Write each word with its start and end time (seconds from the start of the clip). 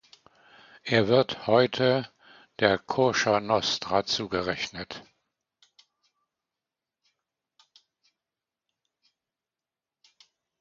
Er 0.81 1.07
wird 1.09 1.45
heute 1.45 2.09
der 2.57 2.79
Kosher 2.79 3.39
Nostra 3.39 4.03
zugerechnet. 4.03 5.03